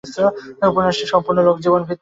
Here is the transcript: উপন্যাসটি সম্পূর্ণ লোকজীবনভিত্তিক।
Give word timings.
উপন্যাসটি 0.63 1.05
সম্পূর্ণ 1.13 1.37
লোকজীবনভিত্তিক। 1.47 1.89